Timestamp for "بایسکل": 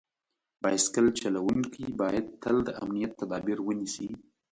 0.63-1.05